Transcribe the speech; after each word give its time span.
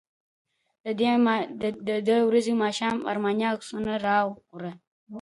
د 1.87 1.89
دې 2.07 2.17
ورځې 2.27 2.53
په 2.55 2.59
ماښام 2.63 2.97
ارماني 3.11 3.45
عکسونه 3.53 3.91
راوړل. 4.05 4.75